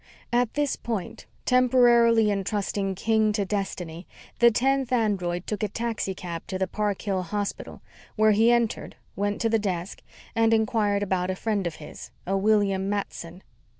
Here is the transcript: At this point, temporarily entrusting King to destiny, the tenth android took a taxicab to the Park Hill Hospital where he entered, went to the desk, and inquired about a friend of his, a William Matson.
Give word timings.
At 0.33 0.55
this 0.55 0.75
point, 0.77 1.27
temporarily 1.45 2.31
entrusting 2.31 2.95
King 2.95 3.31
to 3.33 3.45
destiny, 3.45 4.07
the 4.39 4.49
tenth 4.49 4.91
android 4.91 5.45
took 5.45 5.61
a 5.61 5.67
taxicab 5.67 6.47
to 6.47 6.57
the 6.57 6.65
Park 6.65 7.03
Hill 7.03 7.21
Hospital 7.21 7.83
where 8.15 8.31
he 8.31 8.51
entered, 8.51 8.95
went 9.15 9.39
to 9.41 9.47
the 9.49 9.59
desk, 9.59 10.01
and 10.35 10.55
inquired 10.55 11.03
about 11.03 11.29
a 11.29 11.35
friend 11.35 11.67
of 11.67 11.75
his, 11.75 12.09
a 12.25 12.35
William 12.35 12.89
Matson. 12.89 13.43